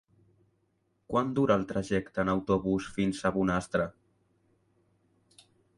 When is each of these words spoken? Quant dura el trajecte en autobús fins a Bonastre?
Quant 1.11 1.29
dura 1.41 1.57
el 1.61 1.67
trajecte 1.73 2.23
en 2.23 2.33
autobús 2.35 2.89
fins 2.99 3.23
a 3.31 3.37
Bonastre? 3.39 3.91